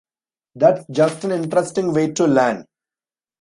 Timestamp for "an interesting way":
1.25-2.07